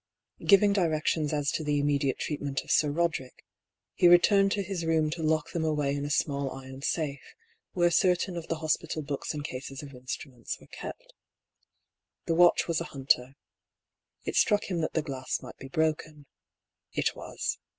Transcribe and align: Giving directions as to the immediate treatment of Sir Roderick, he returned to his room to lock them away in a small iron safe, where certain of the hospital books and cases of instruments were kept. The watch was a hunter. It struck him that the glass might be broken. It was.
Giving 0.43 0.73
directions 0.73 1.31
as 1.31 1.51
to 1.51 1.63
the 1.63 1.77
immediate 1.79 2.17
treatment 2.17 2.61
of 2.63 2.71
Sir 2.71 2.89
Roderick, 2.89 3.45
he 3.93 4.07
returned 4.07 4.51
to 4.53 4.63
his 4.63 4.83
room 4.83 5.11
to 5.11 5.21
lock 5.21 5.51
them 5.51 5.63
away 5.63 5.93
in 5.93 6.05
a 6.05 6.09
small 6.09 6.49
iron 6.53 6.81
safe, 6.81 7.35
where 7.73 7.91
certain 7.91 8.35
of 8.35 8.47
the 8.47 8.55
hospital 8.55 9.03
books 9.03 9.31
and 9.35 9.43
cases 9.45 9.83
of 9.83 9.93
instruments 9.93 10.59
were 10.59 10.65
kept. 10.65 11.13
The 12.25 12.33
watch 12.33 12.67
was 12.67 12.81
a 12.81 12.85
hunter. 12.85 13.35
It 14.23 14.35
struck 14.35 14.71
him 14.71 14.81
that 14.81 14.93
the 14.93 15.03
glass 15.03 15.39
might 15.43 15.57
be 15.57 15.67
broken. 15.69 16.25
It 16.93 17.15
was. 17.15 17.59